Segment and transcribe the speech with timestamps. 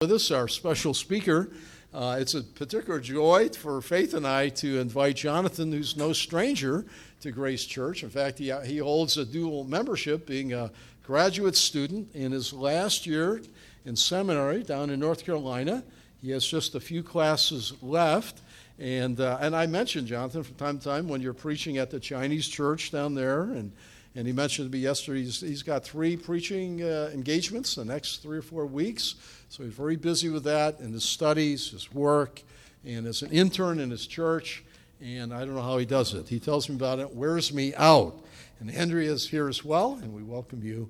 [0.00, 1.50] with us, our special speaker.
[1.92, 6.86] Uh, it's a particular joy for Faith and I to invite Jonathan, who's no stranger
[7.20, 8.02] to Grace Church.
[8.02, 10.70] In fact, he, he holds a dual membership, being a
[11.02, 13.42] graduate student in his last year
[13.84, 15.84] in seminary down in North Carolina.
[16.22, 18.40] He has just a few classes left.
[18.78, 22.00] And, uh, and I mentioned, Jonathan, from time to time when you're preaching at the
[22.00, 23.70] Chinese church down there and
[24.16, 28.22] and he mentioned to me yesterday he's, he's got three preaching uh, engagements the next
[28.22, 29.14] three or four weeks.
[29.50, 32.40] So he's very busy with that and his studies, his work,
[32.84, 34.62] and as an intern in his church.
[35.00, 36.28] And I don't know how he does it.
[36.28, 38.16] He tells me about it, wears me out.
[38.60, 40.88] And Andrea is here as well, and we welcome you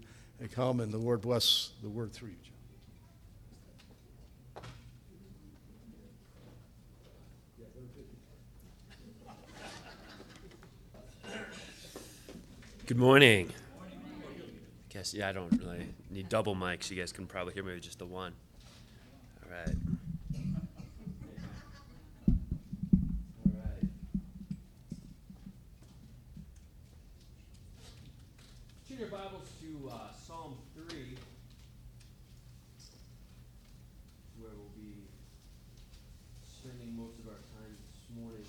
[0.48, 2.36] come, and the Lord bless the word through you.
[12.86, 13.50] Good morning.
[13.50, 16.91] I Guess yeah, I don't really need double mics.
[16.91, 18.34] You guys can probably hear me with just the one.
[19.50, 19.74] Right.
[23.42, 23.88] All right.
[28.88, 29.94] Turn your Bibles to uh,
[30.25, 31.16] Psalm three,
[34.38, 35.02] where we'll be
[36.47, 38.47] spending most of our time this morning.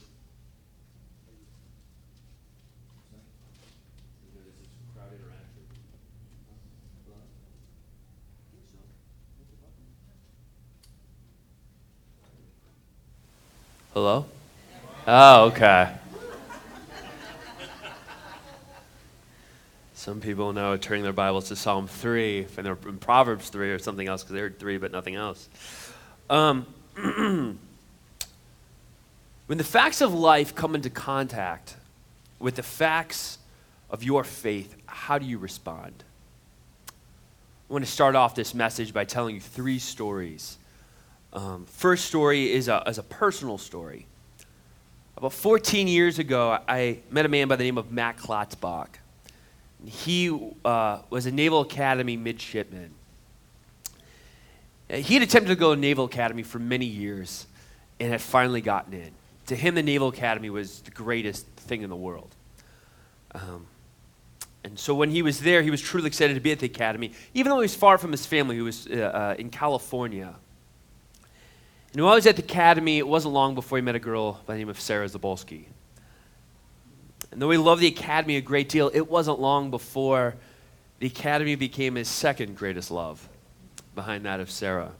[13.93, 14.25] Hello?
[15.05, 15.93] Oh, okay.
[19.93, 23.79] Some people know turning their Bibles to Psalm 3 and they're in Proverbs 3 or
[23.79, 25.49] something else because they heard 3 but nothing else.
[26.29, 27.57] Um, when
[29.57, 31.75] the facts of life come into contact
[32.39, 33.39] with the facts
[33.89, 36.05] of your faith, how do you respond?
[37.69, 40.57] I want to start off this message by telling you three stories
[41.33, 44.07] um, first story is a, is a personal story.
[45.17, 48.87] About 14 years ago, I met a man by the name of Matt Klotzbach.
[49.85, 50.29] He
[50.65, 52.91] uh, was a Naval Academy midshipman.
[54.89, 57.47] He had attempted to go to Naval Academy for many years
[57.99, 59.11] and had finally gotten in.
[59.47, 62.35] To him, the Naval Academy was the greatest thing in the world.
[63.33, 63.67] Um,
[64.63, 67.13] and so when he was there, he was truly excited to be at the academy,
[67.33, 70.35] even though he was far from his family, he was uh, uh, in California.
[71.93, 74.41] And while he was at the academy, it wasn't long before he met a girl
[74.45, 75.65] by the name of Sarah Zabolski.
[77.31, 80.35] And though he loved the academy a great deal, it wasn't long before
[80.99, 83.27] the academy became his second greatest love,
[83.95, 84.91] behind that of Sarah.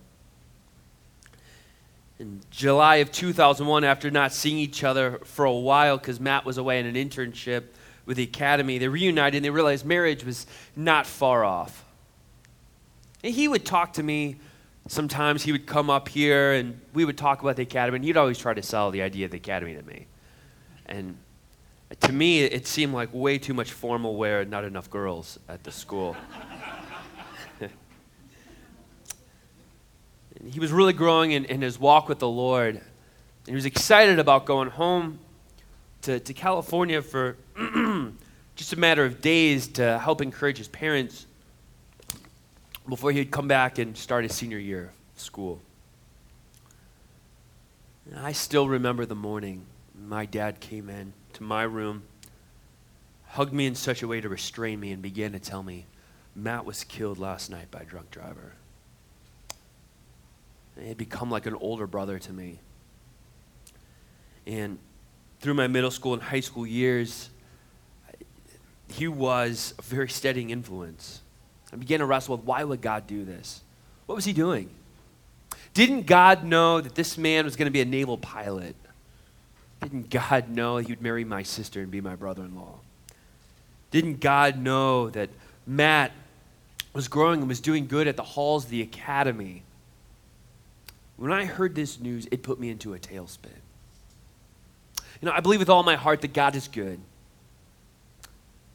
[2.19, 6.57] In July of 2001, after not seeing each other for a while because Matt was
[6.57, 7.63] away on an internship
[8.05, 11.85] with the academy, they reunited and they realized marriage was not far off.
[13.23, 14.37] And he would talk to me
[14.87, 18.17] sometimes he would come up here and we would talk about the academy, and he'd
[18.17, 20.07] always try to sell the idea of the academy to me.
[20.85, 21.17] And
[21.99, 25.63] to me, it seemed like way too much formal wear and not enough girls at
[25.63, 26.15] the school.
[30.49, 32.75] he was really growing in, in his walk with the Lord.
[32.75, 32.83] And
[33.47, 35.19] he was excited about going home
[36.03, 37.37] to, to California for
[38.55, 41.25] just a matter of days to help encourage his parents
[42.87, 45.61] before he'd come back and start his senior year of school.
[48.09, 49.65] And I still remember the morning
[50.07, 52.03] my dad came in to my room,
[53.27, 55.85] hugged me in such a way to restrain me, and began to tell me
[56.35, 58.53] Matt was killed last night by a drunk driver.
[60.79, 62.59] He had become like an older brother to me.
[64.47, 64.79] And
[65.39, 67.29] through my middle school and high school years,
[68.87, 71.20] he was a very steadying influence.
[71.73, 73.61] I began to wrestle with why would God do this?
[74.05, 74.69] What was he doing?
[75.73, 78.75] Didn't God know that this man was going to be a naval pilot?
[79.81, 82.79] Didn't God know he would marry my sister and be my brother in law?
[83.89, 85.29] Didn't God know that
[85.65, 86.11] Matt
[86.93, 89.63] was growing and was doing good at the halls of the academy?
[91.17, 93.47] When I heard this news, it put me into a tailspin.
[95.21, 96.99] You know, I believe with all my heart that God is good.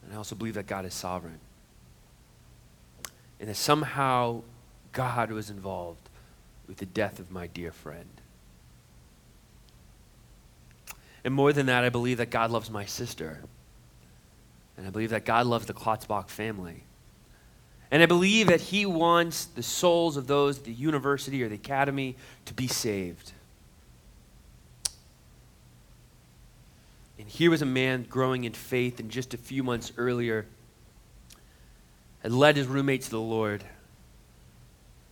[0.03, 1.39] And I also believe that God is sovereign
[3.39, 4.41] and that somehow
[4.91, 6.09] God was involved
[6.67, 8.09] with the death of my dear friend.
[11.23, 13.41] And more than that, I believe that God loves my sister.
[14.77, 16.83] And I believe that God loves the Klotzbach family.
[17.89, 21.55] And I believe that He wants the souls of those at the university or the
[21.55, 23.31] academy to be saved.
[27.17, 30.45] And here was a man growing in faith, and just a few months earlier,
[32.27, 33.63] had led his roommate to the Lord,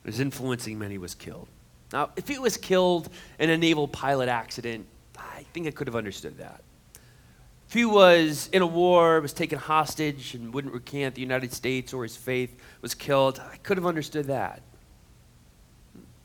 [0.03, 1.47] was influencing many, was killed.
[1.93, 3.07] Now, if he was killed
[3.39, 4.85] in a naval pilot accident,
[5.17, 6.61] I think I could have understood that.
[7.69, 11.93] If he was in a war, was taken hostage, and wouldn't recant the United States
[11.93, 14.61] or his faith, was killed, I could have understood that.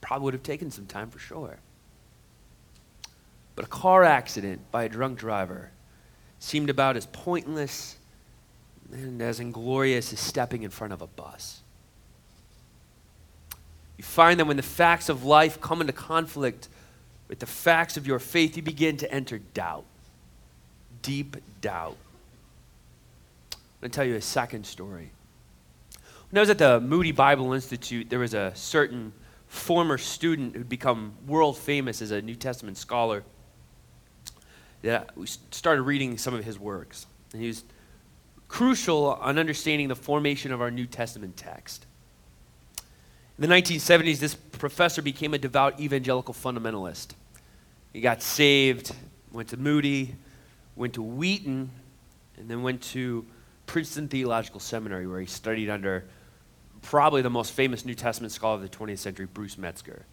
[0.01, 1.61] Probably would have taken some time for sure.
[3.55, 5.71] But a car accident by a drunk driver
[6.41, 7.95] seemed about as pointless
[8.93, 11.61] and as inglorious as stepping in front of a bus.
[13.97, 16.69] You find that when the facts of life come into conflict
[17.29, 19.85] with the facts of your faith, you begin to enter doubt,
[21.03, 21.97] deep doubt.
[23.53, 25.11] I'm going to tell you a second story.
[26.31, 29.13] When I was at the Moody Bible Institute, there was a certain
[29.49, 33.25] former student who'd become world famous as a New Testament scholar.
[34.83, 37.07] That we started reading some of his works.
[37.33, 37.65] And he was
[38.51, 41.87] crucial on understanding the formation of our New Testament text.
[43.39, 47.15] In the 1970s, this professor became a devout evangelical fundamentalist.
[47.93, 48.93] He got saved,
[49.33, 50.17] went to Moody,
[50.75, 51.71] went to Wheaton,
[52.37, 53.25] and then went to
[53.67, 56.05] Princeton Theological Seminary, where he studied under
[56.83, 60.05] probably the most famous New Testament scholar of the 20th century, Bruce Metzger.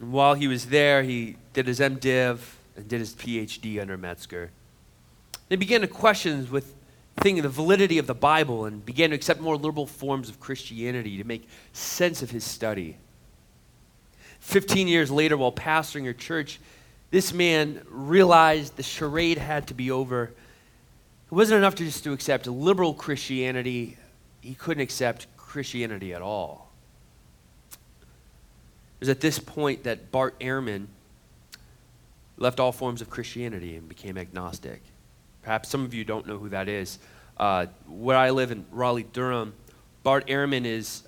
[0.00, 2.40] And while he was there, he did his MDiv
[2.76, 4.50] and did his PhD under Metzger.
[5.48, 6.74] They began to question with
[7.20, 11.16] thinking the validity of the Bible and began to accept more liberal forms of Christianity
[11.18, 12.96] to make sense of his study.
[14.40, 16.60] Fifteen years later, while pastoring a church,
[17.10, 20.24] this man realized the charade had to be over.
[20.24, 23.96] It wasn't enough to just to accept liberal Christianity,
[24.40, 26.70] he couldn't accept Christianity at all.
[27.70, 30.86] It was at this point that Bart Ehrman
[32.36, 34.82] left all forms of Christianity and became agnostic.
[35.42, 36.98] Perhaps some of you don't know who that is.
[37.36, 39.54] Uh, where I live in Raleigh, Durham,
[40.02, 41.02] Bart Ehrman is,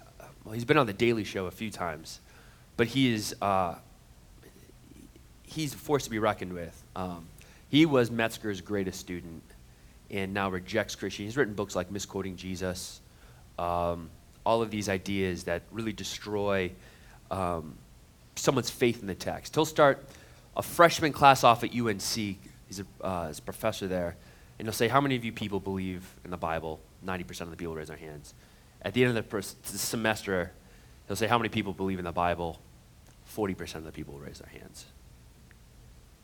[0.45, 2.21] well, he's been on The Daily Show a few times,
[2.77, 3.75] but he is, uh,
[5.43, 6.83] he's a force to be reckoned with.
[6.95, 7.27] Um,
[7.69, 9.43] he was Metzger's greatest student
[10.11, 11.27] and now rejects Christianity.
[11.27, 13.01] He's written books like Misquoting Jesus,
[13.59, 14.11] um,
[14.45, 16.71] all of these ideas that really destroy
[17.31, 17.75] um,
[18.35, 19.55] someone's faith in the text.
[19.55, 20.05] He'll start
[20.57, 22.39] a freshman class off at UNC.
[22.71, 24.17] He's a, uh, he's a professor there
[24.61, 26.79] and he'll say, How many of you people believe in the Bible?
[27.05, 28.33] 90% of the people raise their hands.
[28.83, 30.53] At the end of the, first, semester,
[31.09, 32.61] he'll say, How many people believe in the Bible?
[33.35, 34.85] 40% of the people raise their hands.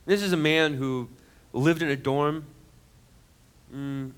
[0.04, 1.08] This is a man who
[1.52, 2.44] lived in a dorm
[3.74, 4.12] mm,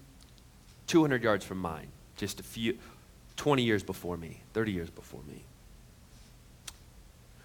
[0.87, 2.77] 200 yards from mine, just a few,
[3.37, 5.45] 20 years before me, 30 years before me.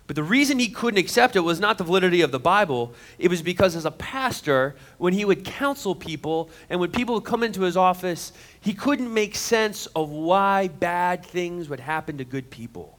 [0.06, 2.94] But the reason he couldn't accept it was not the validity of the Bible.
[3.18, 7.24] It was because, as a pastor, when he would counsel people and when people would
[7.24, 12.26] come into his office, he couldn't make sense of why bad things would happen to
[12.26, 12.98] good people.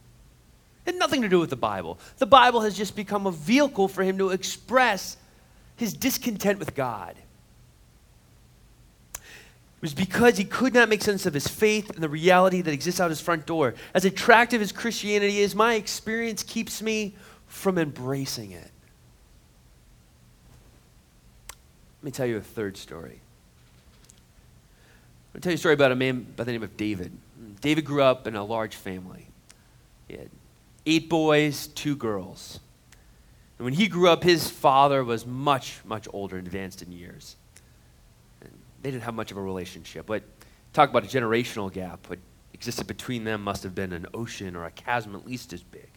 [0.85, 1.99] It had nothing to do with the Bible.
[2.17, 5.17] The Bible has just become a vehicle for him to express
[5.75, 7.15] his discontent with God
[9.85, 12.99] was because he could not make sense of his faith and the reality that exists
[12.99, 13.75] out his front door.
[13.93, 17.13] As attractive as Christianity is, my experience keeps me
[17.45, 18.71] from embracing it.
[22.01, 23.21] Let me tell you a third story.
[25.27, 27.11] I'm going to tell you a story about a man by the name of David.
[27.61, 29.27] David grew up in a large family.
[30.07, 30.31] He had
[30.87, 32.59] eight boys, two girls.
[33.59, 37.35] And when he grew up, his father was much, much older and advanced in years
[38.85, 40.05] they didn't have much of a relationship.
[40.05, 40.21] But
[40.71, 42.07] talk about a generational gap.
[42.07, 42.19] What
[42.53, 45.89] existed between them must have been an ocean or a chasm at least as big.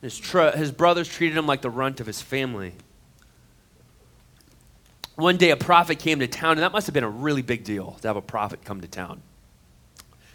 [0.00, 2.74] His, tr- his brothers treated him like the runt of his family.
[5.16, 7.64] One day, a prophet came to town, and that must have been a really big
[7.64, 9.22] deal to have a prophet come to town.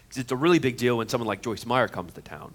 [0.04, 2.54] Because it's a really big deal when someone like Joyce Meyer comes to town.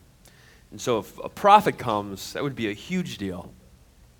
[0.70, 3.54] And so, if a prophet comes, that would be a huge deal.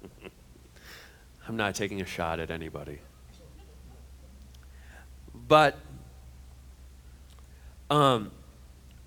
[1.47, 3.01] I'm not taking a shot at anybody.
[5.51, 5.77] But
[7.91, 8.31] um,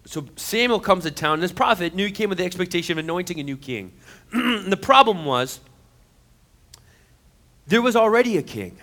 [0.04, 3.02] so Samuel comes to town, and this prophet knew he came with the expectation of
[3.02, 3.94] anointing a new king.
[4.34, 5.62] the problem was
[7.66, 8.78] there was already a king,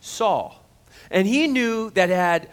[0.00, 0.62] Saul.
[1.10, 2.50] And he knew that had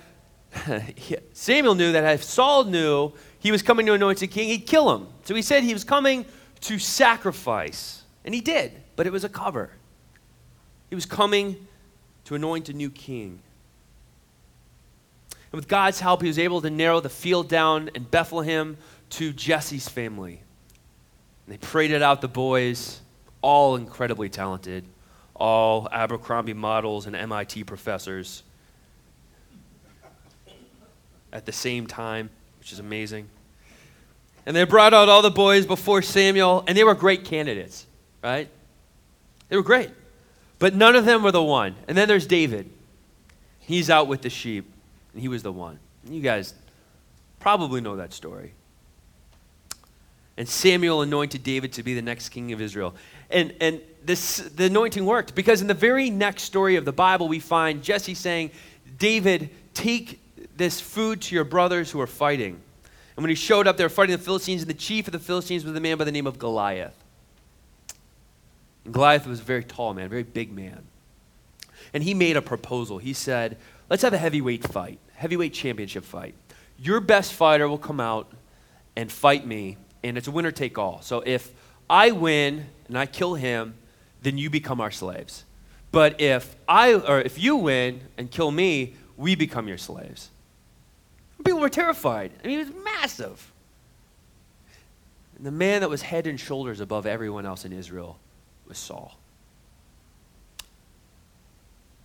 [1.34, 4.96] Samuel knew that if Saul knew he was coming to anoint a king, he'd kill
[4.96, 5.08] him.
[5.26, 6.24] So he said he was coming
[6.62, 8.04] to sacrifice.
[8.24, 9.72] And he did, but it was a cover.
[10.88, 11.68] He was coming
[12.24, 13.42] to anoint a new king.
[15.52, 18.78] And with God's help, he was able to narrow the field down in Bethlehem
[19.12, 20.42] to Jesse's family.
[21.46, 23.02] And they paraded out the boys,
[23.42, 24.86] all incredibly talented,
[25.36, 28.44] all Abercrombie models and MIT professors
[31.32, 32.30] at the same time,
[32.60, 33.30] which is amazing.
[34.46, 37.86] And they brought out all the boys before Samuel, and they were great candidates,
[38.24, 38.50] right?
[39.48, 39.90] They were great.
[40.58, 41.76] But none of them were the one.
[41.88, 42.70] And then there's David.
[43.60, 44.72] He's out with the sheep,
[45.14, 45.80] and he was the one.
[46.10, 46.54] You guys
[47.40, 48.54] probably know that story.
[50.38, 52.96] And Samuel anointed David to be the next king of Israel.
[53.30, 57.28] And, and this, the anointing worked because in the very next story of the Bible,
[57.28, 58.52] we find Jesse saying,
[58.98, 60.22] David, take
[60.56, 62.62] this food to your brothers who are fighting.
[63.16, 65.20] And when he showed up, they were fighting the Philistines, and the chief of the
[65.20, 66.96] Philistines was a man by the name of Goliath.
[68.86, 70.84] And Goliath was a very tall man, a very big man.
[71.94, 72.98] And he made a proposal.
[72.98, 73.58] He said,
[73.90, 76.36] Let's have a heavyweight fight, heavyweight championship fight.
[76.78, 78.32] Your best fighter will come out
[78.96, 81.02] and fight me, and it's a winner take all.
[81.02, 81.52] So if
[81.90, 83.76] I win and I kill him,
[84.22, 85.46] then you become our slaves.
[85.92, 90.30] But if I or if you win and kill me, we become your slaves.
[91.44, 92.32] People were terrified.
[92.44, 93.52] I mean, it was massive.
[95.38, 98.20] And the man that was head and shoulders above everyone else in Israel
[98.68, 99.18] was Saul.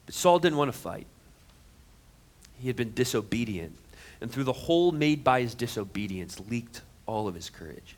[0.06, 1.06] But Saul didn't want to fight.
[2.58, 3.76] He had been disobedient.
[4.20, 7.96] And through the hole made by his disobedience, leaked all of his courage.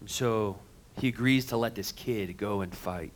[0.00, 0.58] And so
[0.98, 3.12] he agrees to let this kid go and fight.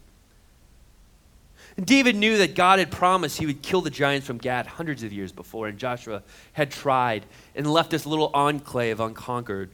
[1.77, 5.03] And David knew that God had promised he would kill the giants from Gath hundreds
[5.03, 6.23] of years before, and Joshua
[6.53, 9.71] had tried and left this little enclave unconquered.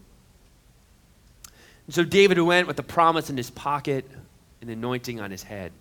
[1.87, 4.05] And so David went with the promise in his pocket
[4.61, 5.73] and anointing on his head.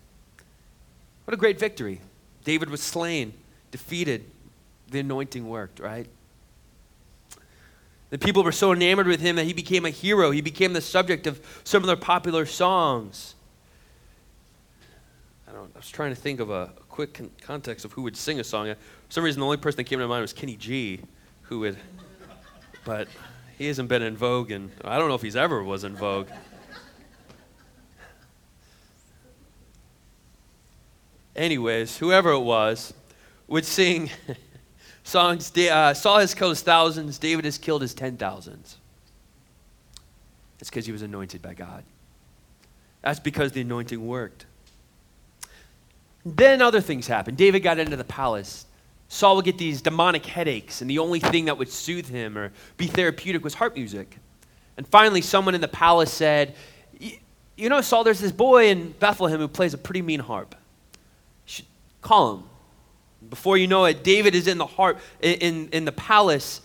[1.24, 2.00] What a great victory.
[2.44, 3.32] David was slain,
[3.72, 4.24] defeated.
[4.90, 6.06] The anointing worked, right?
[8.10, 10.30] The people were so enamored with him that he became a hero.
[10.30, 13.34] He became the subject of some of their popular songs.
[15.48, 18.02] I, don't, I was trying to think of a, a quick con- context of who
[18.02, 18.68] would sing a song.
[18.68, 18.80] Uh, for
[19.14, 21.00] some reason, the only person that came to mind was Kenny G,
[21.42, 21.78] who would,
[22.84, 23.08] but
[23.56, 26.28] he hasn't been in vogue, and I don't know if he's ever was in vogue.
[31.34, 32.92] Anyways, whoever it was
[33.52, 34.10] would sing
[35.04, 35.56] songs.
[35.56, 38.78] Uh, Saul has killed his thousands, David has killed his ten thousands.
[40.58, 41.84] That's because he was anointed by God.
[43.02, 44.46] That's because the anointing worked.
[46.24, 47.36] Then other things happened.
[47.36, 48.64] David got into the palace.
[49.08, 52.52] Saul would get these demonic headaches, and the only thing that would soothe him or
[52.76, 54.16] be therapeutic was harp music.
[54.76, 56.54] And finally, someone in the palace said,
[57.56, 60.54] You know, Saul, there's this boy in Bethlehem who plays a pretty mean harp.
[60.54, 61.66] You should
[62.00, 62.44] call him.
[63.30, 66.60] Before you know it, David is in the harp in, in the palace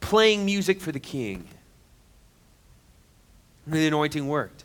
[0.00, 1.46] playing music for the king.
[3.66, 4.64] And the anointing worked.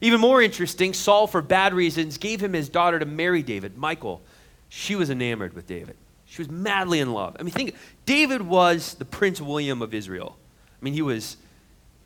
[0.00, 4.20] Even more interesting, Saul, for bad reasons, gave him his daughter to marry David, Michal.
[4.68, 5.96] She was enamored with David.
[6.26, 7.36] She was madly in love.
[7.40, 7.74] I mean, think,
[8.06, 10.36] David was the Prince William of Israel.
[10.80, 11.38] I mean, he was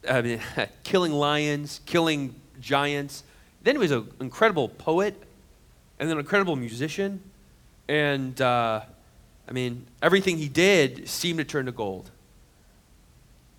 [0.08, 0.40] I mean,
[0.84, 3.24] killing lions, killing giants.
[3.62, 5.20] Then he was an incredible poet
[5.98, 7.22] and an incredible musician.
[7.92, 8.80] And, uh,
[9.46, 12.11] I mean, everything he did seemed to turn to gold.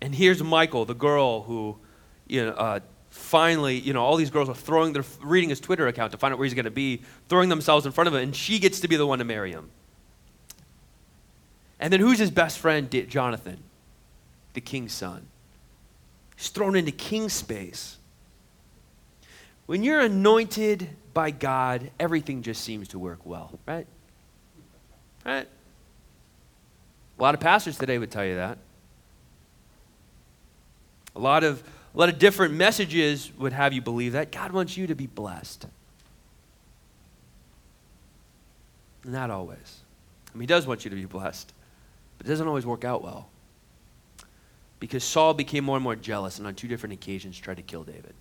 [0.00, 1.78] And here's Michal, the girl who,
[2.26, 5.86] you know, uh, finally, you know, all these girls are throwing, they're reading his Twitter
[5.86, 8.22] account to find out where he's going to be, throwing themselves in front of him,
[8.22, 9.70] and she gets to be the one to marry him.
[11.78, 12.90] And then who's his best friend?
[13.08, 13.62] Jonathan,
[14.54, 15.28] the king's son.
[16.34, 17.98] He's thrown into king space.
[19.66, 23.86] When you're anointed by God, everything just seems to work well, right?
[25.24, 25.48] Right?
[27.18, 28.58] A lot of pastors today would tell you that.
[31.16, 31.62] A lot of
[31.94, 34.32] a lot of different messages would have you believe that.
[34.32, 35.66] God wants you to be blessed.
[39.04, 39.80] Not always.
[40.28, 41.52] I mean, he does want you to be blessed,
[42.18, 43.28] but it doesn't always work out well.
[44.80, 47.84] Because Saul became more and more jealous and on two different occasions tried to kill
[47.84, 48.14] David.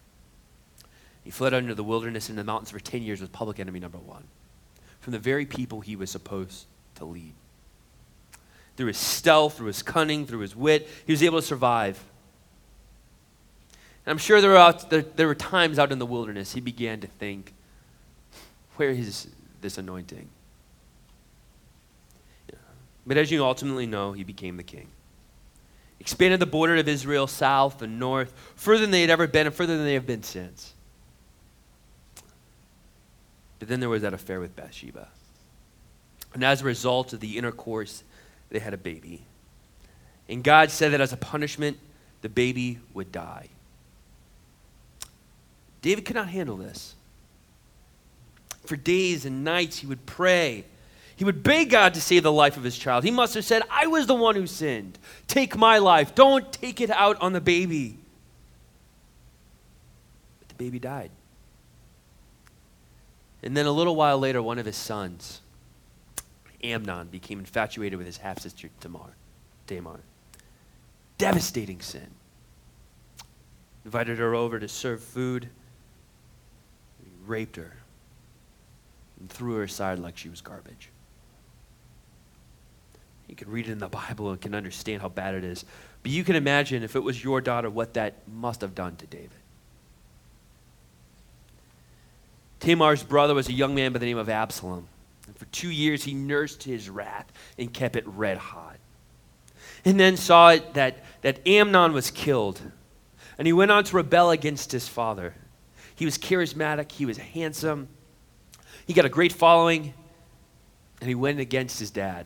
[1.23, 3.97] He fled under the wilderness in the mountains for 10 years with public enemy number
[3.97, 4.23] one
[4.99, 7.33] from the very people he was supposed to lead.
[8.75, 12.03] Through his stealth, through his cunning, through his wit, he was able to survive.
[14.05, 16.61] And I'm sure there were, out, there, there were times out in the wilderness he
[16.61, 17.53] began to think,
[18.75, 19.27] where is
[19.61, 20.27] this anointing?
[23.05, 24.87] But as you ultimately know, he became the king.
[25.99, 29.55] Expanded the border of Israel south and north, further than they had ever been and
[29.55, 30.73] further than they have been since.
[33.59, 35.07] But then there was that affair with Bathsheba.
[36.33, 38.03] And as a result of the intercourse,
[38.49, 39.21] they had a baby.
[40.27, 41.77] And God said that as a punishment,
[42.21, 43.49] the baby would die.
[45.81, 46.95] David could not handle this.
[48.65, 50.63] For days and nights, he would pray.
[51.15, 53.03] He would beg God to save the life of his child.
[53.03, 54.97] He must have said, I was the one who sinned.
[55.27, 56.15] Take my life.
[56.15, 57.97] Don't take it out on the baby.
[60.39, 61.11] But the baby died.
[63.43, 65.41] And then a little while later, one of his sons,
[66.63, 69.15] Amnon, became infatuated with his half sister Tamar.
[69.67, 69.99] Tamar.
[71.17, 72.07] Devastating sin.
[73.85, 75.49] Invited her over to serve food.
[77.03, 77.73] He raped her
[79.19, 80.89] and threw her aside like she was garbage.
[83.27, 85.65] You can read it in the Bible and can understand how bad it is.
[86.01, 89.07] But you can imagine if it was your daughter, what that must have done to
[89.07, 89.31] David.
[92.59, 94.87] Tamar's brother was a young man by the name of Absalom.
[95.43, 98.77] For two years, he nursed his wrath and kept it red hot.
[99.83, 102.61] And then saw it that, that Amnon was killed.
[103.37, 105.33] And he went on to rebel against his father.
[105.95, 107.89] He was charismatic, he was handsome,
[108.87, 109.93] he got a great following,
[111.01, 112.25] and he went against his dad.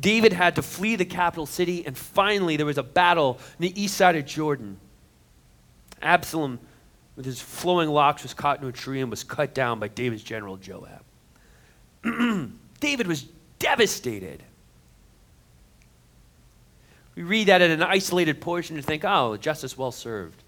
[0.00, 3.78] David had to flee the capital city, and finally there was a battle on the
[3.78, 4.78] east side of Jordan.
[6.00, 6.60] Absalom,
[7.14, 10.22] with his flowing locks, was caught in a tree and was cut down by David's
[10.22, 11.02] general Joab.
[12.80, 13.26] David was
[13.58, 14.42] devastated.
[17.14, 20.42] We read that in an isolated portion and think, oh, justice well served.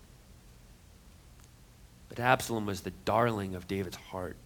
[2.09, 4.37] But Absalom was the darling of David's heart.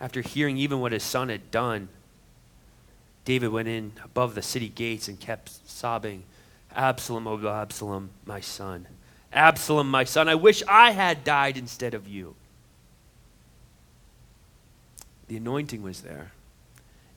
[0.00, 1.88] After hearing even what his son had done,
[3.24, 6.24] David went in above the city gates and kept sobbing,
[6.74, 8.86] Absalom, oh Absalom, my son.
[9.32, 12.34] Absalom, my son, I wish I had died instead of you.
[15.32, 16.32] The anointing was there,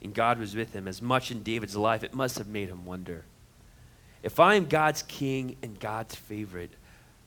[0.02, 0.88] and God was with him.
[0.88, 3.26] As much in David's life, it must have made him wonder
[4.22, 6.70] if I am God's king and God's favorite,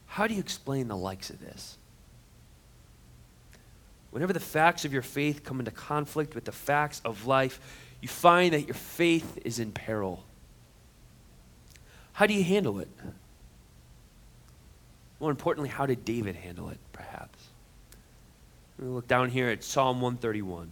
[0.08, 1.78] how do you explain the likes of this?
[4.10, 7.60] Whenever the facts of your faith come into conflict with the facts of life,
[8.02, 10.24] you find that your faith is in peril.
[12.14, 12.90] How do you handle it?
[15.20, 17.38] More importantly, how did David handle it, perhaps?
[18.80, 20.72] Look down here at Psalm 131.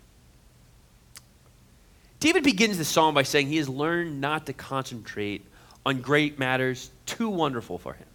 [2.21, 5.43] David begins the psalm by saying he has learned not to concentrate
[5.83, 8.07] on great matters too wonderful for him.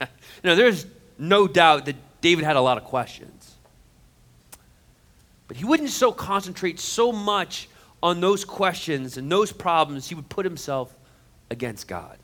[0.44, 0.84] now, there's
[1.16, 3.54] no doubt that David had a lot of questions.
[5.46, 7.68] But he wouldn't so concentrate so much
[8.02, 10.92] on those questions and those problems, he would put himself
[11.50, 12.18] against God.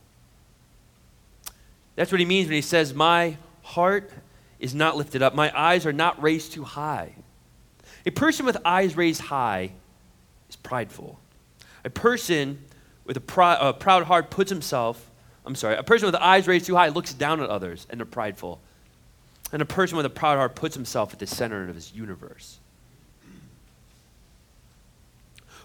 [1.94, 4.10] That's what he means when he says, My heart
[4.58, 7.14] is not lifted up, my eyes are not raised too high.
[8.04, 9.70] A person with eyes raised high
[10.66, 11.20] prideful.
[11.84, 12.58] A person
[13.04, 15.10] with a, a proud heart puts himself,
[15.46, 18.04] I'm sorry, a person with eyes raised too high looks down at others and they're
[18.04, 18.60] prideful.
[19.52, 22.58] And a person with a proud heart puts himself at the center of his universe.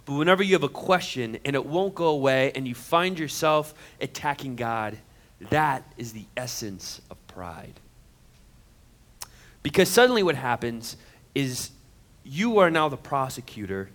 [0.06, 3.74] But whenever you have a question and it won't go away and you find yourself
[4.00, 5.00] attacking God,
[5.50, 7.80] that is the essence of pride.
[9.64, 10.96] Because suddenly what happens
[11.34, 11.72] is
[12.24, 13.90] you are now the prosecutor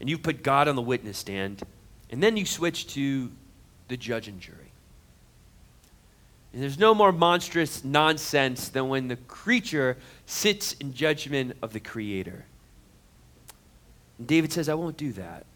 [0.00, 1.62] and you put God on the witness stand,
[2.10, 3.30] and then you switch to
[3.88, 4.56] the judge and jury.
[6.52, 11.80] And there's no more monstrous nonsense than when the creature sits in judgment of the
[11.80, 12.44] creator.
[14.18, 15.46] And David says, I won't do that.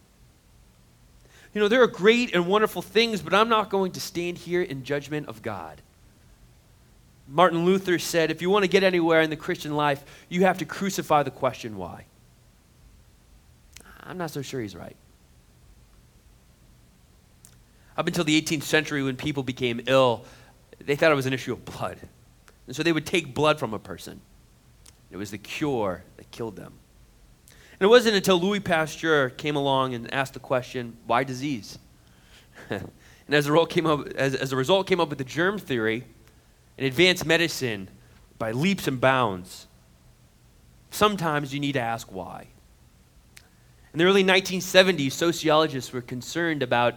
[1.52, 4.62] You know, there are great and wonderful things, but I'm not going to stand here
[4.62, 5.80] in judgment of God.
[7.28, 10.58] Martin Luther said, if you want to get anywhere in the Christian life, you have
[10.58, 12.04] to crucify the question why.
[14.04, 14.96] I'm not so sure he's right.
[17.96, 20.24] Up until the 18th century, when people became ill,
[20.80, 21.98] they thought it was an issue of blood.
[22.66, 24.20] And so they would take blood from a person.
[25.10, 26.72] It was the cure that killed them.
[27.48, 31.78] And it wasn't until Louis Pasteur came along and asked the question, why disease?
[32.70, 32.90] and
[33.28, 36.04] as a, came up, as, as a result, came up with the germ theory
[36.76, 37.88] and advanced medicine
[38.38, 39.66] by leaps and bounds.
[40.90, 42.48] Sometimes you need to ask why.
[43.94, 46.96] In the early 1970s, sociologists were concerned about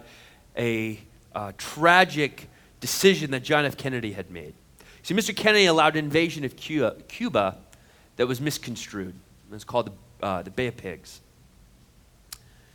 [0.56, 0.98] a
[1.32, 2.48] uh, tragic
[2.80, 3.76] decision that John F.
[3.76, 4.52] Kennedy had made.
[5.04, 5.34] See, Mr.
[5.34, 7.56] Kennedy allowed an invasion of Cuba, Cuba
[8.16, 9.14] that was misconstrued.
[9.48, 9.92] It was called the
[10.26, 11.20] uh, the Bay of Pigs.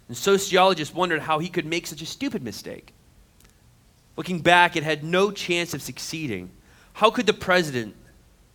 [0.07, 2.93] And sociologists wondered how he could make such a stupid mistake.
[4.15, 6.49] Looking back, it had no chance of succeeding.
[6.93, 7.95] How could the president,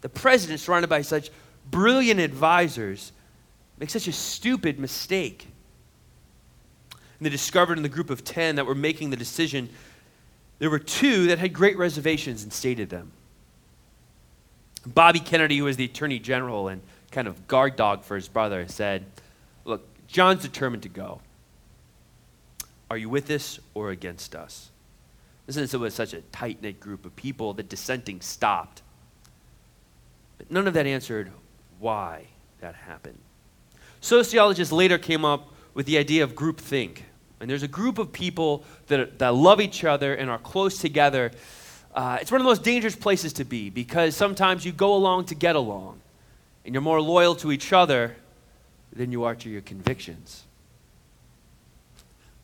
[0.00, 1.30] the president surrounded by such
[1.70, 3.12] brilliant advisors,
[3.78, 5.48] make such a stupid mistake?
[7.18, 9.68] And they discovered in the group of 10 that were making the decision,
[10.58, 13.12] there were two that had great reservations and stated them.
[14.86, 18.66] Bobby Kennedy, who was the attorney general and kind of guard dog for his brother,
[18.68, 19.04] said,
[19.64, 21.20] Look, John's determined to go.
[22.90, 24.70] Are you with us or against us?
[25.48, 28.82] Since it was such a tight knit group of people, the dissenting stopped.
[30.36, 31.30] But none of that answered
[31.78, 32.26] why
[32.60, 33.18] that happened.
[34.00, 37.00] Sociologists later came up with the idea of groupthink.
[37.40, 41.30] And there's a group of people that, that love each other and are close together.
[41.94, 45.26] Uh, it's one of the most dangerous places to be because sometimes you go along
[45.26, 46.00] to get along,
[46.64, 48.16] and you're more loyal to each other
[48.92, 50.44] than you are to your convictions.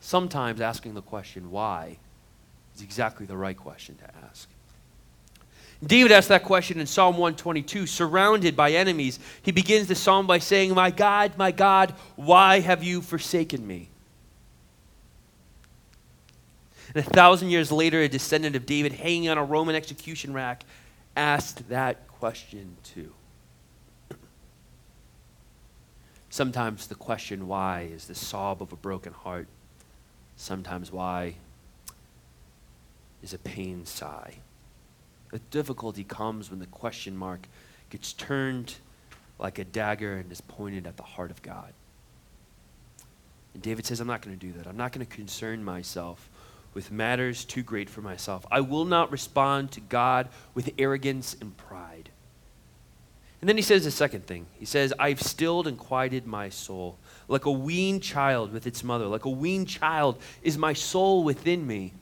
[0.01, 1.99] Sometimes asking the question, why,
[2.77, 4.49] is exactly the right question to ask.
[5.85, 9.19] David asked that question in Psalm 122, surrounded by enemies.
[9.43, 13.89] He begins the psalm by saying, My God, my God, why have you forsaken me?
[16.95, 20.65] And a thousand years later, a descendant of David hanging on a Roman execution rack
[21.17, 23.13] asked that question too.
[26.31, 29.49] Sometimes the question why is the sob of a broken heart.
[30.37, 31.35] Sometimes why
[33.23, 34.35] is a pain sigh.
[35.33, 37.49] The difficulty comes when the question mark
[37.91, 38.75] gets turned
[39.39, 41.73] like a dagger and is pointed at the heart of God.
[43.55, 44.67] And David says, I'm not going to do that.
[44.67, 46.29] I'm not going to concern myself
[46.75, 48.45] with matters too great for myself.
[48.51, 52.11] I will not respond to God with arrogance and pride.
[53.41, 54.47] And then he says the second thing.
[54.55, 56.99] He says, I've stilled and quieted my soul.
[57.29, 61.67] Like a weaned child with its mother, like a weaned child is my soul within
[61.67, 61.93] me.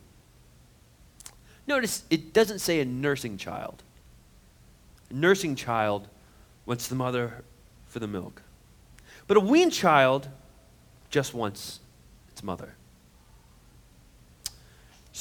[1.66, 3.82] Notice it doesn't say a nursing child.
[5.10, 6.08] A nursing child
[6.64, 7.44] wants the mother
[7.88, 8.42] for the milk.
[9.26, 10.28] But a weaned child
[11.10, 11.80] just wants
[12.30, 12.74] its mother.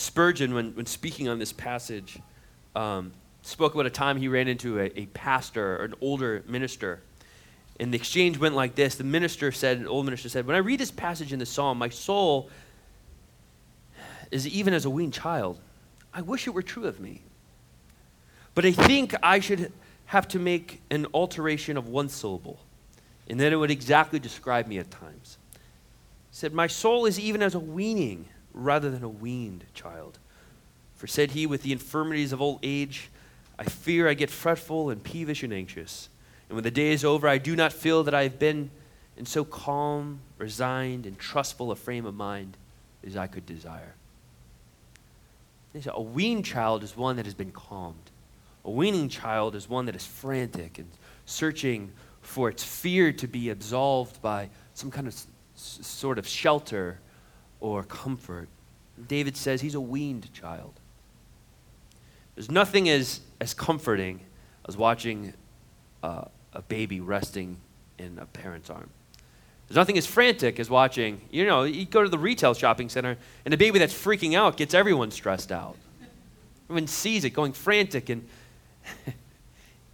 [0.02, 2.20] Spurgeon, when, when speaking on this passage,
[2.76, 3.12] um,
[3.44, 7.02] spoke about a time he ran into a, a pastor or an older minister.
[7.80, 8.96] And the exchange went like this.
[8.96, 11.78] The minister said, an old minister said, When I read this passage in the psalm,
[11.78, 12.50] my soul
[14.32, 15.60] is even as a weaned child.
[16.14, 17.22] I wish it were true of me.
[18.54, 19.72] But I think I should
[20.06, 22.60] have to make an alteration of one syllable,
[23.30, 25.38] and then it would exactly describe me at times.
[25.54, 30.20] He said, My soul is even as a weaning rather than a weaned child.
[30.96, 33.10] For said he, with the infirmities of old age,
[33.58, 36.10] I fear I get fretful and peevish and anxious.
[36.50, 38.70] And when the day is over, I do not feel that I have been
[39.18, 42.58] in so calm, resigned, and trustful a frame of mind
[43.06, 43.94] as I could desire.
[45.88, 48.12] A weaned child is one that has been calmed.
[48.66, 50.88] A weaning child is one that is frantic and
[51.26, 57.00] searching for its fear to be absolved by some kind of s- sort of shelter
[57.62, 58.50] or comfort.
[59.08, 60.74] David says he's a weaned child.
[62.36, 64.20] There's nothing as, as comforting
[64.68, 65.34] as watching
[66.04, 67.58] uh, a baby resting
[67.98, 68.90] in a parent's arm.
[69.68, 73.18] There's nothing as frantic as watching, you know, you go to the retail shopping center
[73.46, 75.78] and a baby that's freaking out gets everyone stressed out.
[76.66, 78.28] Everyone sees it going frantic and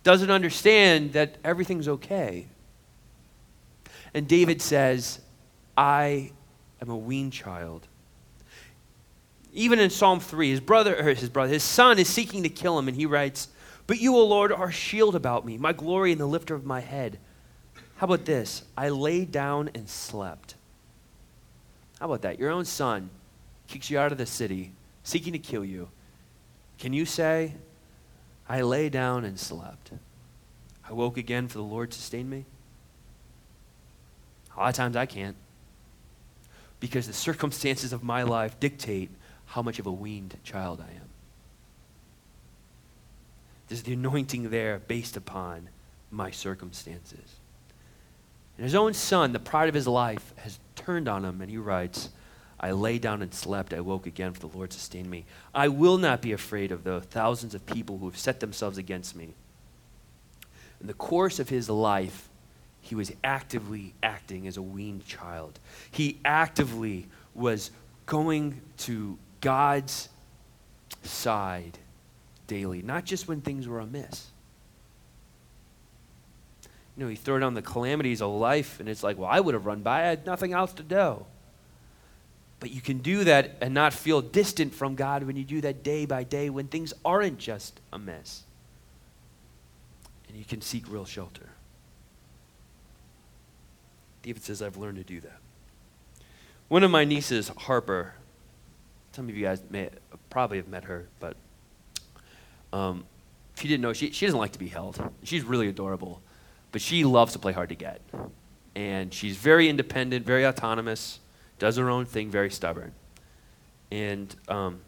[0.04, 2.48] doesn't understand that everything's okay.
[4.14, 5.20] And David says,
[5.78, 6.32] I
[6.82, 7.88] am a weaned child.
[9.54, 12.88] Even in Psalm 3, his brother, his brother, his son is seeking to kill him,
[12.88, 13.48] and he writes,
[13.88, 16.80] But you, O Lord, are shield about me, my glory and the lifter of my
[16.80, 17.18] head.
[17.96, 18.64] How about this?
[18.78, 20.54] I lay down and slept.
[22.00, 22.38] How about that?
[22.38, 23.10] Your own son
[23.68, 24.72] kicks you out of the city,
[25.04, 25.90] seeking to kill you.
[26.78, 27.56] Can you say,
[28.48, 29.92] I lay down and slept?
[30.88, 32.46] I woke again for the Lord sustained me?
[34.56, 35.36] A lot of times I can't.
[36.80, 39.10] Because the circumstances of my life dictate
[39.46, 41.10] how much of a weaned child I am.
[43.68, 45.70] There's the anointing there based upon
[46.12, 47.36] my circumstances.
[48.58, 51.58] And his own son, the pride of his life, has turned on him, and he
[51.58, 52.10] writes,
[52.60, 53.74] I lay down and slept.
[53.74, 55.26] I woke again, for the Lord sustained me.
[55.54, 59.16] I will not be afraid of the thousands of people who have set themselves against
[59.16, 59.34] me.
[60.82, 62.30] In the course of his life,
[62.88, 65.60] he was actively acting as a weaned child.
[65.92, 67.70] He actively was
[68.06, 70.08] going to God's
[71.04, 71.78] side
[72.48, 74.28] daily, not just when things were amiss.
[76.96, 79.54] You know, you throw down the calamities of life, and it's like, well, I would
[79.54, 80.04] have run by.
[80.04, 81.26] I had nothing else to do.
[82.62, 85.84] But you can do that and not feel distant from God when you do that
[85.84, 88.44] day by day when things aren't just a mess.
[90.30, 91.50] And you can seek real shelter.
[94.28, 95.40] David says, I've learned to do that.
[96.68, 98.14] One of my nieces, Harper,
[99.14, 99.90] some of you guys may
[100.30, 101.38] probably have met her, but
[102.74, 103.06] um,
[103.56, 105.02] if you didn't know, she, she doesn't like to be held.
[105.24, 106.22] She's really adorable,
[106.74, 108.02] but she loves to play hard to get.
[108.76, 111.22] And she's very independent, very autonomous,
[111.58, 112.92] does her own thing, very stubborn.
[113.92, 114.82] And um,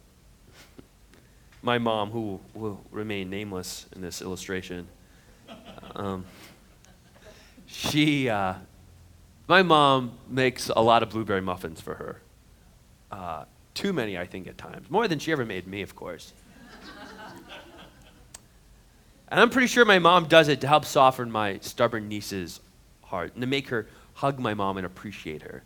[1.61, 4.89] my mom, who will remain nameless in this illustration,
[5.95, 6.25] um,
[7.67, 8.55] she, uh,
[9.49, 12.21] my mom makes a lot of blueberry muffins for her.
[13.11, 14.91] Uh, too many, I think, at times.
[14.91, 16.33] More than she ever made me, of course.
[19.27, 22.59] and I'm pretty sure my mom does it to help soften my stubborn niece's
[23.05, 25.63] heart and to make her hug my mom and appreciate her.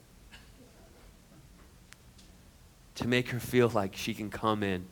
[2.96, 4.86] To make her feel like she can come in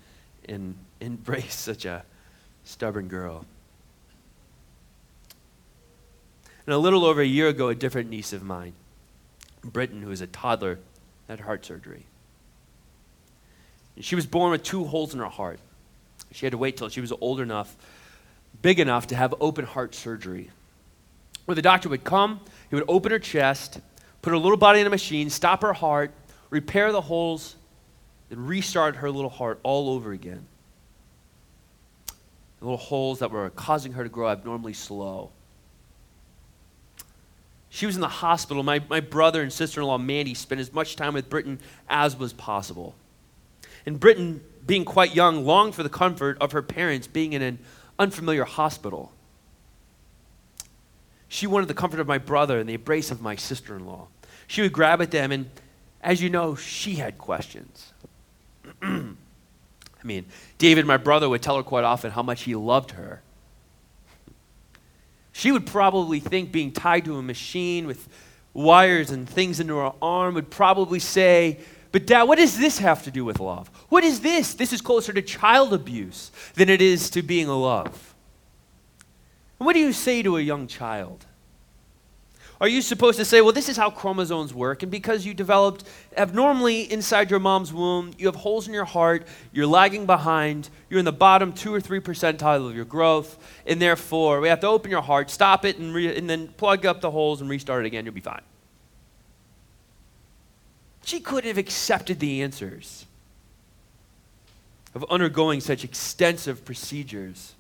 [0.50, 2.04] and embrace such a
[2.66, 3.46] stubborn girl.
[6.66, 8.74] And a little over a year ago, a different niece of mine
[9.64, 10.80] Britain, who was a toddler,
[11.28, 12.06] had heart surgery.
[13.96, 15.60] And she was born with two holes in her heart.
[16.32, 17.76] She had to wait till she was old enough,
[18.62, 20.50] big enough to have open heart surgery.
[21.46, 23.80] Where the doctor would come, he would open her chest,
[24.22, 26.12] put her little body in a machine, stop her heart,
[26.50, 27.56] repair the holes,
[28.30, 30.46] then restart her little heart all over again.
[32.60, 35.32] The little holes that were causing her to grow abnormally slow.
[37.74, 38.64] She was in the hospital.
[38.64, 41.58] My, my brother and sister in law, Mandy, spent as much time with Britain
[41.90, 42.96] as was possible.
[43.86, 47.60] And Britain, being quite young, longed for the comfort of her parents being in an
[47.98, 49.14] unfamiliar hospital.
[51.30, 54.08] She wanted the comfort of my brother and the embrace of my sister in law.
[54.48, 55.50] She would grab at them, and
[56.02, 57.94] as you know, she had questions.
[58.82, 59.14] I
[60.04, 60.26] mean,
[60.58, 63.22] David, my brother, would tell her quite often how much he loved her
[65.32, 68.08] she would probably think being tied to a machine with
[68.54, 71.60] wires and things into her arm would probably say,
[71.92, 73.70] But dad, what does this have to do with love?
[73.90, 74.54] What is this?
[74.54, 78.14] This is closer to child abuse than it is to being a love.
[79.60, 81.26] And what do you say to a young child?
[82.62, 85.84] Are you supposed to say, well, this is how chromosomes work, and because you developed
[86.16, 91.00] abnormally inside your mom's womb, you have holes in your heart, you're lagging behind, you're
[91.00, 94.68] in the bottom two or three percentile of your growth, and therefore we have to
[94.68, 97.84] open your heart, stop it, and, re- and then plug up the holes and restart
[97.84, 98.44] it again, you'll be fine.
[101.04, 103.08] She couldn't have accepted the answers
[104.94, 107.56] of undergoing such extensive procedures.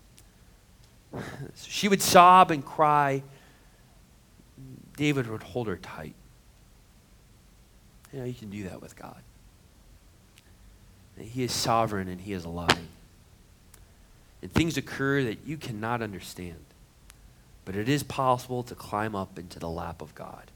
[1.55, 3.23] She would sob and cry
[4.95, 6.15] David would hold her tight.
[8.13, 9.21] You know, you can do that with God.
[11.17, 12.87] He is sovereign and He is loving.
[14.41, 16.63] And things occur that you cannot understand.
[17.63, 20.51] But it is possible to climb up into the lap of God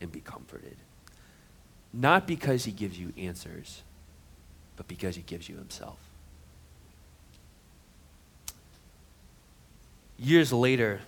[0.00, 0.76] and be comforted.
[1.92, 3.82] Not because He gives you answers,
[4.76, 5.98] but because He gives you Himself.
[10.18, 11.00] Years later,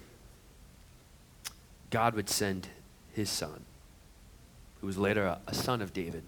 [1.90, 2.68] God would send
[3.12, 3.64] his son,
[4.80, 6.24] who was later a, a son of David,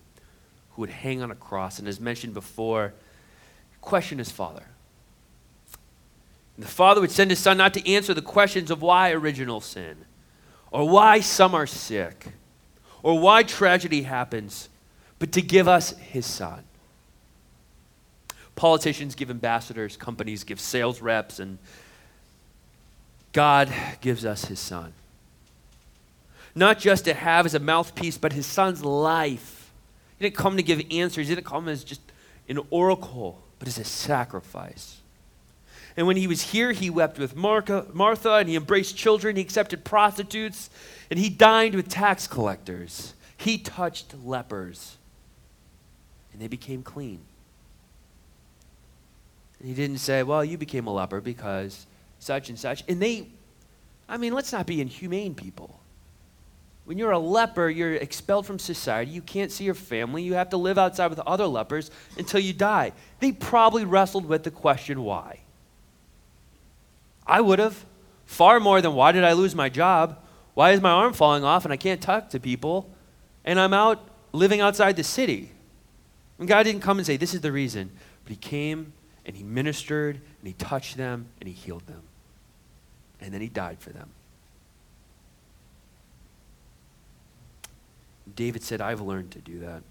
[0.72, 2.94] who would hang on a cross, and as mentioned before,
[3.80, 4.64] question his father.
[6.56, 9.60] And the father would send his son not to answer the questions of why original
[9.60, 9.96] sin,
[10.70, 12.28] or why some are sick,
[13.02, 14.68] or why tragedy happens,
[15.18, 16.64] but to give us his son.
[18.54, 21.58] Politicians give ambassadors, companies give sales reps, and
[23.32, 24.92] God gives us his son
[26.58, 29.70] not just to have as a mouthpiece, but his son's life.
[30.18, 32.00] He didn't come to give answers, he didn't come as just
[32.48, 35.00] an oracle, but as a sacrifice.
[35.96, 39.42] And when he was here, he wept with Martha, Martha and he embraced children, he
[39.42, 40.70] accepted prostitutes,
[41.10, 43.14] and he dined with tax collectors.
[43.36, 44.96] He touched lepers,
[46.32, 47.20] and they became clean.
[49.58, 51.86] And he didn't say, Well, you became a leper because
[52.20, 52.84] such and such.
[52.88, 53.26] And they,
[54.08, 55.78] I mean, let's not be inhumane people.
[56.88, 59.10] When you're a leper, you're expelled from society.
[59.10, 60.22] You can't see your family.
[60.22, 62.92] You have to live outside with other lepers until you die.
[63.20, 65.40] They probably wrestled with the question why.
[67.26, 67.84] I would have.
[68.24, 70.18] Far more than why did I lose my job?
[70.54, 72.88] Why is my arm falling off and I can't talk to people?
[73.44, 75.50] And I'm out living outside the city.
[76.38, 77.90] And God didn't come and say, This is the reason.
[78.24, 78.94] But He came
[79.26, 82.00] and He ministered and He touched them and He healed them.
[83.20, 84.08] And then He died for them.
[88.34, 89.82] David said, I've learned to do that.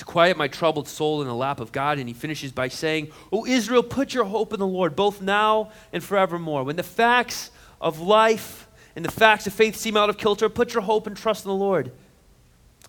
[0.00, 1.98] to quiet my troubled soul in the lap of God.
[1.98, 5.72] And he finishes by saying, O Israel, put your hope in the Lord, both now
[5.92, 6.64] and forevermore.
[6.64, 7.50] When the facts
[7.82, 11.14] of life and the facts of faith seem out of kilter, put your hope and
[11.14, 11.92] trust in the Lord.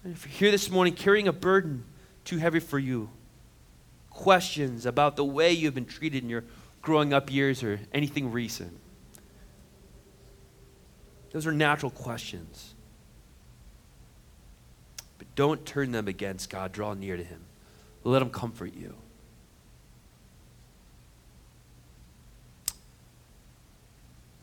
[0.06, 1.84] And if you're here this morning carrying a burden
[2.24, 3.10] too heavy for you,
[4.10, 6.46] questions about the way you've been treated in your
[6.82, 8.72] growing up years or anything recent,
[11.32, 12.74] those are natural questions.
[15.36, 16.72] Don't turn them against God.
[16.72, 17.42] Draw near to Him.
[18.04, 18.96] Let Him comfort you.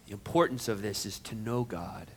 [0.07, 2.11] The importance of this is to know God,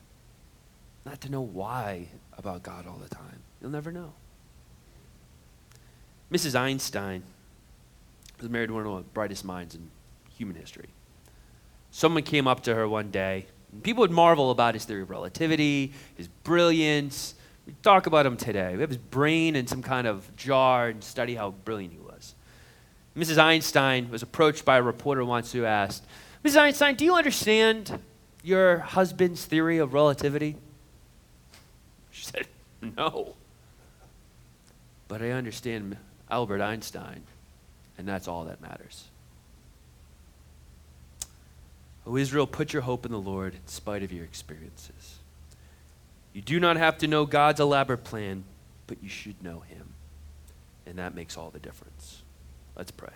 [1.06, 2.08] not to know why
[2.38, 3.42] about God all the time.
[3.62, 4.14] You'll never know.
[6.32, 6.58] Mrs.
[6.58, 7.24] Einstein
[8.40, 9.92] was married to one of the brightest minds in
[10.30, 10.88] human history.
[11.92, 13.48] Someone came up to her one day.
[13.84, 17.36] people would marvel about his theory of relativity, his brilliance.
[17.82, 18.76] Talk about him today.
[18.76, 22.36] We have his brain in some kind of jar and study how brilliant he was.
[23.18, 23.38] Mrs.
[23.38, 26.06] Einstein was approached by a reporter once who asked,
[26.44, 26.58] Mrs.
[26.58, 28.00] Einstein, do you understand
[28.44, 30.56] your husband's theory of relativity?
[32.12, 32.48] She said,
[32.82, 33.36] No.
[35.08, 35.98] But I understand
[36.30, 37.24] Albert Einstein,
[37.98, 39.06] and that's all that matters.
[42.06, 45.21] O Israel, put your hope in the Lord in spite of your experiences.
[46.34, 48.44] You do not have to know God's elaborate plan,
[48.88, 49.94] but you should know Him.
[50.86, 52.22] And that makes all the difference.
[52.76, 53.10] Let's pray.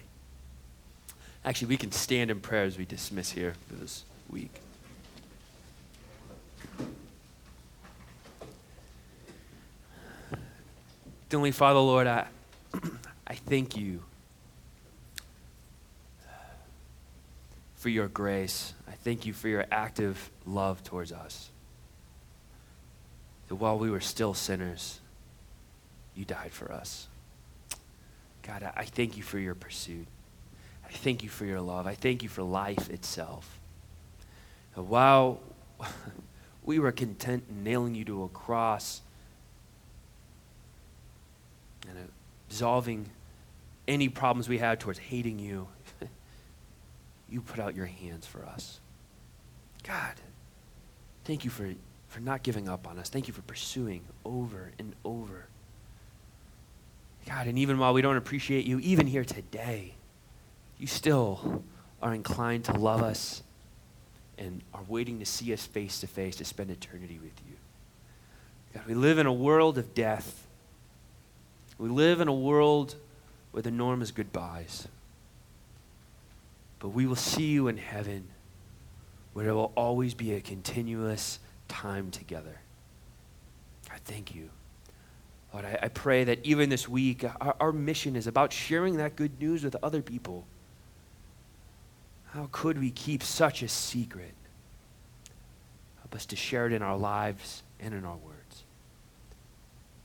[1.44, 4.62] Actually, we can stand in prayer as we dismiss here for this week.
[11.36, 12.28] Heavenly Father, Lord, I,
[13.28, 14.02] I thank you
[17.76, 18.74] for your grace.
[18.88, 21.50] I thank you for your active love towards us.
[23.48, 25.00] That while we were still sinners,
[26.16, 27.08] you died for us.
[28.42, 30.08] God, I, thank you for your pursuit.
[30.88, 31.88] I thank you for your love.
[31.88, 33.60] I thank you for life itself.
[34.76, 35.40] And while
[36.64, 39.02] we were content in nailing you to a cross
[41.90, 42.02] and uh,
[42.48, 43.10] absolving
[43.88, 45.68] any problems we had towards hating you,
[47.30, 48.80] you put out your hands for us.
[49.84, 50.14] God,
[51.24, 51.74] thank you for,
[52.08, 53.10] for not giving up on us.
[53.10, 55.48] Thank you for pursuing over and over.
[57.28, 59.94] God, and even while we don't appreciate you, even here today,
[60.78, 61.64] you still
[62.02, 63.42] are inclined to love us
[64.38, 67.56] and are waiting to see us face to face to spend eternity with you.
[68.74, 70.46] God, we live in a world of death.
[71.78, 72.96] We live in a world
[73.52, 74.88] where the norm is goodbyes.
[76.80, 78.28] But we will see you in heaven
[79.34, 82.60] where there will always be a continuous time together.
[83.90, 84.50] God, thank you.
[85.54, 89.16] Lord, I, I pray that even this week, our, our mission is about sharing that
[89.16, 90.46] good news with other people.
[92.34, 94.34] How could we keep such a secret?
[96.00, 98.64] Help us to share it in our lives and in our words.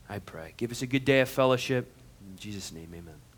[0.07, 0.53] I pray.
[0.57, 1.91] Give us a good day of fellowship.
[2.29, 3.30] In Jesus' name, amen.